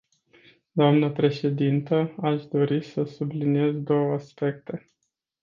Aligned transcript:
Doamnă 0.71 1.11
președintă, 1.11 2.15
aș 2.21 2.45
dori 2.45 2.83
să 2.83 3.03
subliniez 3.03 3.73
două 3.75 4.13
aspecte. 4.13 4.87